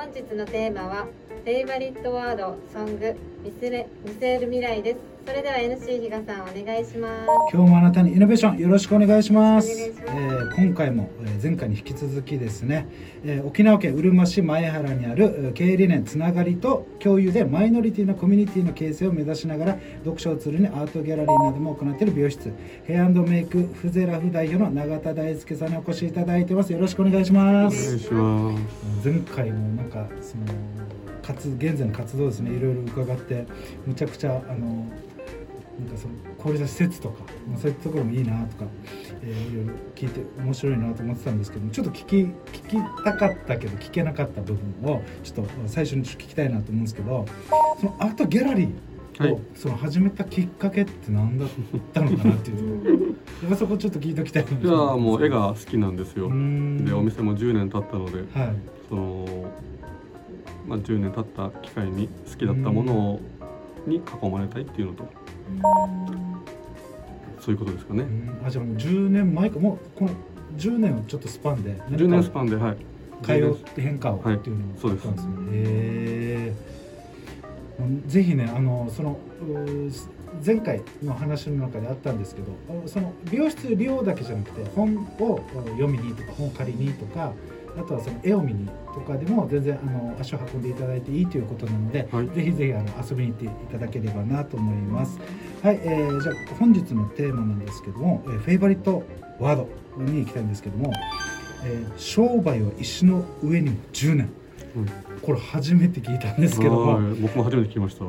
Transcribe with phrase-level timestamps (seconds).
[0.00, 1.04] 本日のテーマは
[1.44, 5.19] フェイバリットワードソング見せれ見せる未来です。
[5.30, 7.26] それでは NC 比嘉さんお願いします。
[7.52, 9.70] 今日もあなたにイノベーションよろしくお願いします。
[9.70, 12.88] えー今回もえー前回に引き続きですね、
[13.24, 22.52] えー沖縄県うるま市前原にあるえー経営理念つながりと共有でマイノリティのコミュニティの形成を目指しながら読書をツールにアートギャラリーなども行っている美容室
[22.86, 26.72] ヘアメイクフゼラフ代表の永田大輔さんにお越しいただいてます。
[26.72, 28.52] よろしくお願いしまお願いすしま
[29.02, 29.08] す。
[29.08, 30.42] 前回もなんかその
[31.22, 33.46] 活現在の活動ですねいろいろ伺って
[33.86, 34.84] むちゃくちゃあの
[35.78, 38.64] なんかその高齢者施設とか、まあ、そういったところもいいなとか、
[39.22, 47.26] えーいろいろ聞いて面白いなと思ってたんですけどもちょっと聞き聞きたかったけど聞けなかった部分をちょっと最初に聞きたいなと思うんですけど
[47.80, 48.70] そのアートギャラリーを、
[49.20, 49.38] はい。
[49.54, 51.48] その始めたきっかけって何だっ
[51.92, 53.16] たのかなっていう
[53.48, 56.28] と そこちょっと聞いておきたいないやもう絵が好きなんですよ。
[56.28, 58.54] でお店も10年経ったので、はい。
[58.88, 59.26] その
[60.66, 63.20] まあ10年経った機会に好きだったものを
[63.86, 65.04] に囲まれたいっていうのと、
[67.40, 68.02] そういうことですかね。
[68.02, 68.06] う。
[68.06, 68.46] ん。
[68.46, 70.10] あじゃあもう10年前かもうこの
[70.56, 72.76] 10年をちょっとスパンで10年スパンではい。
[73.26, 74.36] 変えようって変化をはい。
[74.36, 75.50] っていうのをそうですやったんですね。
[75.52, 76.54] へえ
[78.06, 79.18] ぜひねあのその
[80.44, 87.32] 前回の話の中であったんですけどあその美容室利用だけじゃなくて本を読みにとか本を借りにとか
[87.78, 92.28] あとはその絵を見にとかでも全然あの足を運んでいただいていいということなので、はい。
[92.30, 95.18] ぜひぜひあの遊びに行っていただければなと思います。
[95.62, 99.02] はい、えーじゃあ本日のテーマなんですけども、えーフェイバリット
[99.38, 99.68] ワード
[100.02, 100.92] に行きたいんですけども、
[101.64, 104.28] えー商売は石の上にも10年。
[104.76, 104.86] うん
[105.20, 107.14] これ初めて聞いたんですけども、はい。
[107.20, 108.04] 僕も初めて聞きました。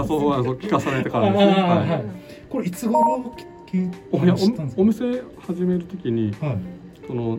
[0.00, 1.44] あそうそうそう聞かされてからです。
[1.46, 1.52] ね。
[1.52, 1.62] はい。
[1.88, 2.04] はい。
[2.50, 3.32] これいつ頃
[3.70, 4.62] 聞いたんですか？
[4.76, 6.58] おお店始めるときにはい。
[7.06, 7.38] その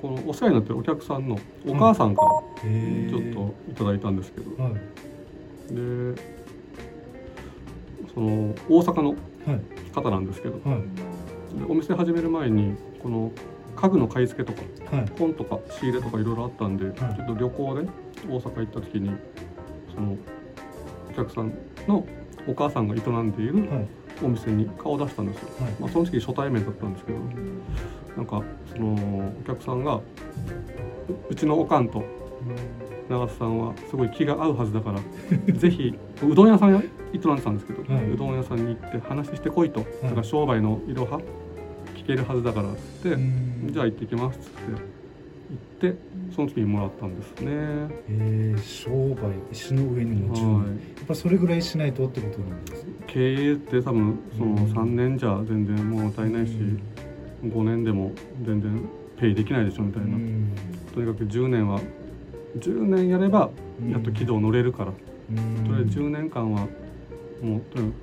[0.00, 2.28] このお世話になってるお客さんのお母さんから
[2.62, 4.74] ちょっといただいたんですけど、はい。
[4.74, 6.22] で
[8.14, 9.16] その大阪のは
[9.54, 9.60] い。
[9.92, 10.58] 方なんですけど。
[10.58, 10.80] ではい。
[11.68, 13.32] お店始める前にこの
[13.76, 14.52] 家具の買い付けと
[14.90, 15.06] かはい。
[15.18, 16.92] 本とか仕入れとかいろいろあったんで、い。
[16.92, 17.88] ちょっと旅行で
[18.28, 19.10] 大阪行った時に
[19.94, 20.16] その
[21.10, 21.52] お客さん
[21.86, 22.06] の
[22.46, 23.88] お母さんが営んでいるはい
[24.22, 25.72] お店に顔を出したんですよ、はい。
[25.80, 27.18] まあ、その時初対面だったんですけど
[28.16, 28.42] なんか
[28.72, 30.02] そのお客さんがう
[31.30, 32.04] うちのおかんと
[33.08, 35.00] 長瀬さんはすごい気が合うはずだから
[35.54, 36.82] ぜひうどん屋さんや
[37.12, 38.12] 営んでたんですけど、はい。
[38.12, 41.20] うどん屋さんに行って話してこいと、だから商売のいろは
[41.96, 43.70] 聞けるはずだからっつって、うん。
[43.72, 44.99] じゃあ行ってきますっつって
[45.50, 45.98] 行って
[46.34, 47.46] その時にもらったんですね。
[48.08, 50.68] えー商売石の上にも10年、はい。
[50.68, 52.90] やっぱそれぐらいしないとってことなんですね。
[53.06, 54.56] 経営って多分そのうん。
[54.56, 56.52] 3年じゃ全然物足りないし、
[57.44, 58.12] 5年でも
[58.44, 58.80] 全然
[59.18, 60.52] ペイできないでしょみたいな、うん。
[60.94, 61.80] とにかく10年は
[62.58, 63.50] 10年やれば
[63.90, 64.92] やっと軌道乗れるから、
[65.30, 65.64] うん。
[65.64, 66.68] とりあえず10年間は
[67.42, 67.98] もうとにか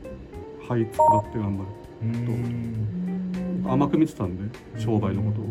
[0.65, 1.69] く這いつくばって頑張る。
[2.03, 2.05] う
[3.67, 3.71] ん。
[3.71, 4.43] 甘く見てたんで
[4.77, 5.45] 商売のことを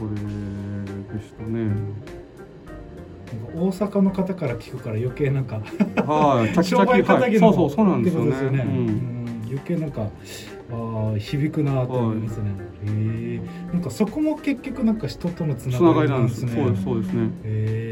[0.00, 1.70] それでしたね。
[3.54, 5.60] 大阪の方から聞くから余計なんか
[5.96, 7.38] はい 商売ャキはい。
[7.38, 8.30] そうそうそうなんですよね。
[8.30, 8.64] ってことですよね。
[8.66, 8.86] うん。
[8.86, 9.30] うん。
[9.46, 10.08] 余計なんか
[10.70, 12.50] あー響くなと思いますね、
[12.86, 13.40] へえ
[13.72, 16.40] なんかそこも結局なんか人とのつなががりりなんんです。
[16.40, 17.22] すねそうですそうですね。
[17.24, 17.89] へえ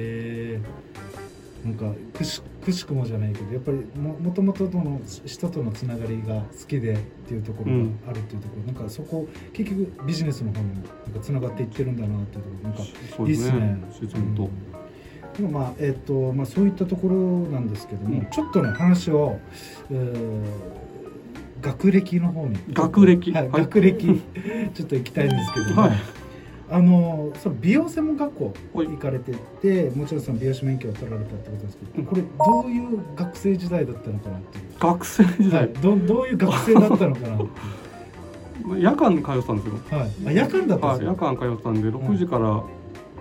[1.65, 7.79] なんかくしくしくもじゃないけどやっぱりももともとの人とのつながりが好きでっていうところが
[8.11, 12.69] あるっていうところ、なんかそこ結局ビジネスの方にもなんかつながっていってるんだなっていうところ。
[12.69, 12.85] なんか
[13.17, 13.79] そうですね。
[14.03, 14.35] うん。
[14.35, 14.43] で
[15.43, 17.17] もまあえっ、とまあそういったところ
[17.51, 18.27] なんですけども、うん。
[18.27, 19.39] ちょっとね話を、
[19.91, 20.89] えー
[21.61, 22.57] 学歴の方に。
[22.73, 23.33] 学歴。
[23.33, 23.63] はい、はい。
[23.63, 24.07] 学歴。
[24.75, 26.18] ちょっと行きたいんですけども、はい
[26.71, 37.39] あのその美容専門学校はい行かれててもちろんその美容師免許を取られたってことですけど、うんこれどういう学生時代だったのかなっていう、学生時代、はい、どどういう学生だったのかな
[38.79, 39.99] 夜間に通ってたんですよ。
[39.99, 42.63] はい、あ夜間だったんはい、ですよ、夜間通ってたんで6時から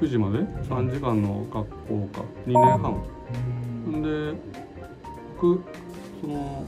[0.01, 3.03] 9時まで3時間の学校か2年半。
[3.87, 4.01] うん。
[4.33, 4.37] で
[5.39, 5.61] 僕
[6.19, 6.65] その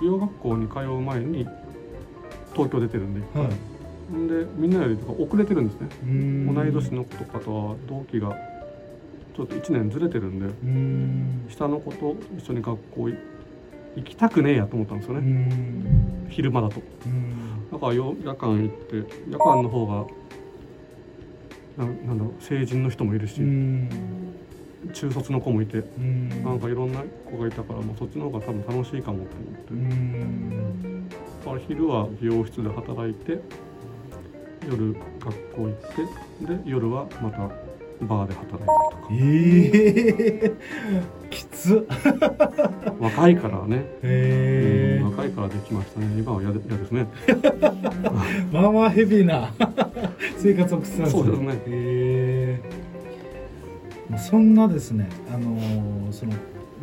[0.00, 1.46] 美容学校に通う前に
[2.52, 3.20] 東京出てるんで。
[3.38, 3.73] はい
[4.28, 5.88] でみんなより遅れてるんですね。
[6.02, 6.54] うん。
[6.54, 8.36] 同い年の子とかとは同期が
[9.36, 11.46] ちょっと1年ずれてるんでうん。
[11.48, 13.14] 下の子と一緒に学校い
[13.96, 16.26] 行きたくねえやと思ったんですようねん。
[16.28, 16.82] 昼間だと。
[17.06, 17.70] うん。
[17.72, 18.96] だからよ夜間行って
[19.30, 20.06] 夜間の方が
[21.76, 23.88] ななんだろう成人の人もいるし、うん。
[24.92, 26.28] 中卒の子もいてうん。
[26.44, 31.08] なんかいろんな子がいたからもうそっちの方が多分楽しいかもと思って、うん。
[31.08, 31.14] だ
[31.46, 33.40] から昼は美容室で働いて
[34.68, 35.72] 夜学校行っ
[36.46, 37.38] てで夜はまた
[38.04, 39.08] バーで働いたりとか。
[39.10, 40.52] ええ
[41.30, 41.86] きつ
[43.00, 46.06] 若いからね、へうん若いからできましたね。
[46.16, 47.06] 今は嫌ですね。
[48.52, 49.50] まあまあヘビーな
[50.38, 51.52] 生活を送ってたんですそうですね。
[51.54, 52.60] へえ
[54.08, 56.32] まあそんなですねあのーその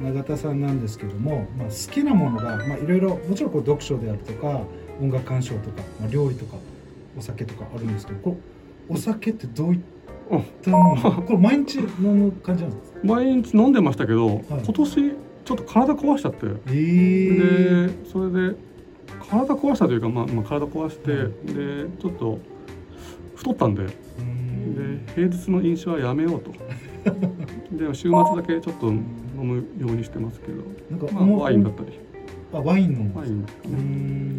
[0.01, 4.62] 永田さんなんですけども、まあ、好きなものがまあいろいろもちろんこう読書であるとか
[5.00, 6.57] 音楽鑑賞とか、まあ、料理とか
[7.18, 8.30] お酒とかあるんですけどこ
[8.90, 9.80] れお酒ってどういっ
[10.62, 11.22] たもの？
[11.24, 13.00] これ毎日飲む感じなんですか？
[13.04, 14.44] 毎日飲んでましたけど、はい。
[14.48, 15.12] 今年
[15.46, 16.46] ちょっと体壊しちゃって。
[16.46, 18.56] ええでそれで
[19.30, 22.40] 体壊したというか、まあまあ、体壊して、はでちょっと
[23.36, 23.86] 太ったんで。
[23.86, 25.06] でうん。
[25.16, 26.52] 平日の飲酒はやめようと。
[27.72, 29.04] で週末だけちょっと飲
[29.38, 32.00] むようにしてますけど、まあ、なんかもうワインだったり
[32.53, 33.45] あワイン飲むワイン。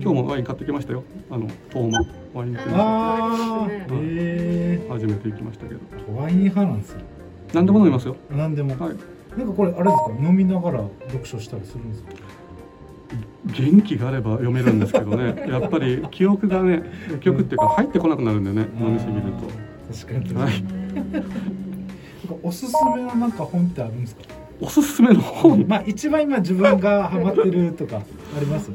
[0.02, 1.02] 今日もワイン買ってきましたよ。
[1.30, 1.98] あのトーマ
[2.34, 3.98] ワイン店ああそうですね。
[4.00, 5.80] え初めて行きましたけど。
[5.92, 7.00] えワイン派なんですよ。
[7.54, 8.16] 何でも飲みますよ。
[8.30, 8.96] 何でも、はい。
[9.38, 10.10] なんかこれあれですか？
[10.20, 12.10] 飲みながら読書したりするんですか？
[13.46, 15.44] 元気があれば読めるんですけどね。
[15.48, 16.82] やっぱり記憶がね
[17.22, 19.22] 記憶っていうか入ってこなくなるんでね飲みすぎる
[19.90, 20.62] 確かに、はい。
[20.62, 21.24] なんか
[22.42, 24.22] おすすめのなんか本ってあるんですか？
[24.24, 24.28] と
[24.62, 25.20] おすすめの。
[25.20, 28.70] 本 まあ一番今自分がハマってるとかあります？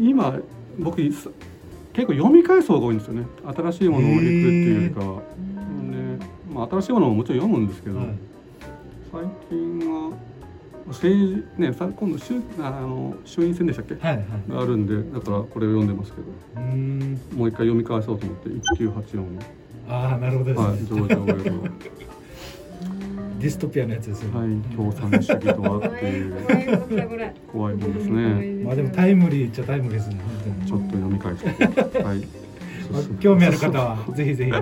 [0.00, 0.38] 今
[0.78, 1.10] 僕い
[1.92, 3.26] 結構読み返す方が多いんですよね。
[3.44, 5.00] 新しいものを行くっていうよりか。
[5.00, 5.22] はで、
[6.54, 8.06] まあ、新しいものももちろん読むんですけど、はい。
[9.12, 10.10] 最近は
[10.88, 14.26] 政治ねさ今度衆あの衆院選でしたっけ、はいはい。
[14.50, 16.26] があるんでだからこれを読んでますけど。
[16.56, 18.48] うもう一回読み返そうと思って
[18.78, 19.26] 1984の、
[19.88, 21.62] ああなるほどですね、はい、ジョージ・オーウェルの
[23.44, 26.32] ディストピアのやつですよね、はい、共産主義とはっていう。
[26.48, 28.64] 怖いことだこれ怖い本ですね。
[28.64, 32.26] まあでもタイムリーっちゃタイムリーですね本ちょっと読み返して、はい、
[33.20, 34.52] 興味ある方はぜひぜひ。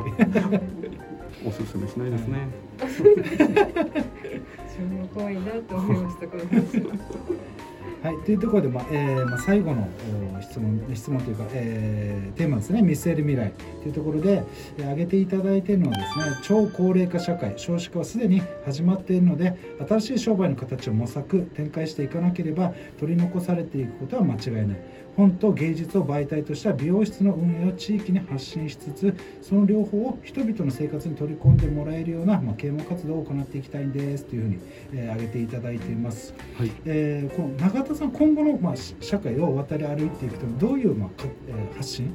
[1.44, 2.38] おすすめしないですね。
[2.80, 3.02] 自
[4.80, 6.62] 分も怖いなと思いましたこの話
[8.02, 9.88] はい、というところで、まあえーまあ、最後の
[10.40, 12.82] 質問質問というか、えーテーマですね。
[12.82, 13.52] 見据える未来。
[13.82, 14.42] というところで、
[14.76, 17.54] えー挙げていただいているのはですね超高齢化社会。
[17.56, 19.56] 少子化はすでに始まっているので
[19.88, 24.76] 新しい商売の形を模索展開していかなければ取り残されていくことは間違いない。
[25.16, 34.58] 本と芸術を媒体とした美容室の運営を地域に発信しつつその両方を人々の生活に取り込んでもらえるような、まあ、啓蒙活動を行っていきたいんですというふうに、
[34.94, 36.32] えー挙げていただいています。
[36.56, 42.14] はい、えーこの永田さん今後の、まあ、し社会を渡り歩いていくとどういう、まあかえー発信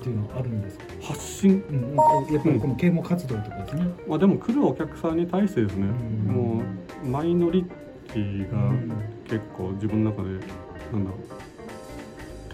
[0.00, 6.34] っていうのはあるんですか、発信、うん、やっぱりこの啓蒙活動とかですね、まあ、でも来るお客さんに対してですね、うん。
[6.34, 6.62] も
[7.04, 7.64] うマイノリ
[8.08, 8.92] ティがうん。
[9.28, 10.30] 結構自分の中で、
[10.92, 11.51] なんだろう。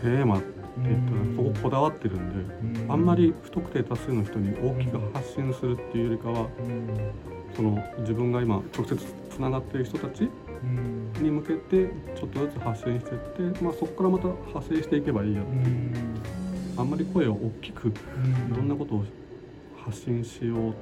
[0.00, 0.46] テーマって
[0.82, 2.28] 言ったら、そここだわってるん
[2.78, 2.84] で。
[2.88, 6.88] あんまり不特定多数の人に大きく発信するっていうよりかは、うん。
[7.54, 8.96] その自分が今直接
[9.30, 10.28] つながっている人たち
[10.62, 11.12] うん。
[11.22, 15.44] に向けてちょっとずつ発信していって、まあ、そこからまた派生していけばいいやう。
[15.44, 15.92] ん。
[16.76, 17.92] あんまり声を大きくい
[18.50, 18.56] うん。
[18.56, 19.04] ろんなことを
[19.84, 20.74] 発信しよう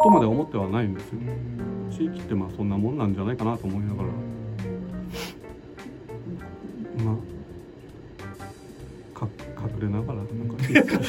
[0.00, 1.18] とまでは思ってはないんですよ。
[1.20, 1.90] うん。
[1.90, 4.08] 地域ってまあそんなもんなんじゃないかなと思いながら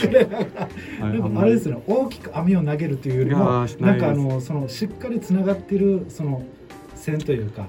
[0.08, 6.44] なんかあれですね大きく網を投げるというよりもなんかあのそのしっかりつながってるその
[6.96, 7.66] 線というか、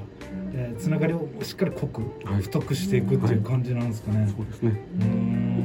[0.55, 2.43] えーつながりをしっかり濃くはい。
[2.43, 4.33] 太くしていくっていう感じなんですかね。
[4.37, 4.81] そうですね。
[5.01, 5.65] うーん。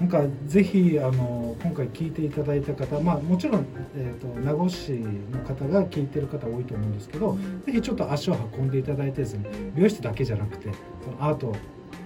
[0.00, 3.66] なんかぜひあの今回聞いていただいた方、まあ、もちろん、
[3.96, 10.70] えー、と名護市の方が聞いてる方多いと思うんですけどぜひちょっと足を運んでいただいてですね美容室だけじゃなくて
[11.02, 11.56] そのアート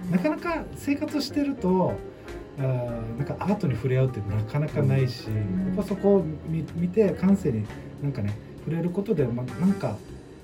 [0.09, 1.93] なかなか生活してると
[2.61, 5.31] あーなんかアートに触れ合うってなかなかないし、や
[5.73, 7.65] っぱそこを見見て感性に
[8.01, 8.33] なんかね
[8.65, 9.95] 触れることで、まあ、なんか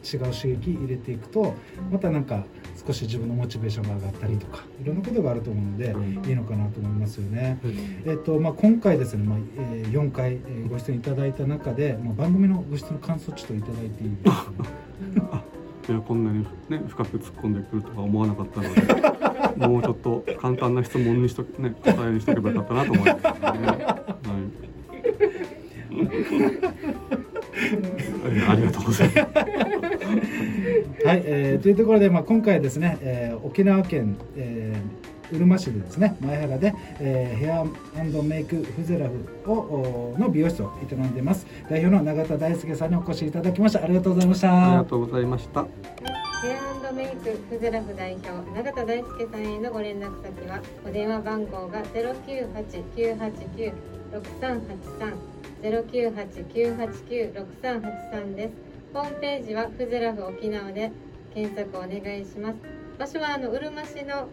[0.03, 1.53] 違う刺激入れていくと
[1.91, 2.43] またなんか
[2.85, 5.95] 少し自分のモチベーションが上がったりとかいろんなことがあると思うので、
[6.29, 7.59] いいのかなと思いますよね。
[8.05, 15.41] えっとまあ、今回ですね、まあえー4回、えーご出演いただいた中で、まあ、番組のご出演の感想ちょっといただいていいですか、ね、
[15.89, 23.35] いやこんなにね深く突っ込んでくるとは思わなかったのでもうちょっと簡単な質問にしとね答えにしとけばよかったなと思います、ねは
[28.29, 29.17] い、ありがとうございます
[31.05, 37.65] はい、えーというところで、まあ、今回ですね、えー沖縄県、えーうるま市でですね前原で、えーヘア
[38.23, 39.09] メイクフゼラ
[39.43, 41.45] フをおの美容室を営んでいます。
[41.69, 43.83] 代表の永田大輔さんにお越しいただきました。
[43.83, 44.67] ありがとうございました。
[44.67, 46.55] ありがとうございましたヘ
[46.87, 53.73] アメイクフゼラフ代表永田大輔さんへのご連絡先はお電話番号が098-989
[55.61, 58.53] 0383-098-989-6383です。
[58.93, 60.91] ホームページはフゼラフ沖縄で
[61.33, 62.59] 検索お願いします。
[62.99, 64.27] 場所はあのうるま市の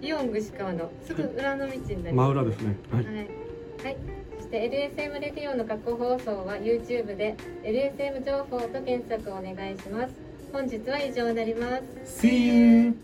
[0.00, 2.78] イオン串川のすぐ裏の道になります、真裏ですね。
[2.90, 3.04] はい。
[3.04, 3.28] はい、はい、
[4.38, 10.14] そして LSM レディオの過去放送は YouTube で LSM 情報と検索をお願いします
[10.52, 12.94] 本日は以上になります See you!